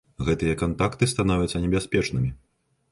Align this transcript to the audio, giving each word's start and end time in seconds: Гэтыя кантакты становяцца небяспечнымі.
Гэтыя 0.29 0.55
кантакты 0.61 1.11
становяцца 1.13 1.63
небяспечнымі. 1.67 2.29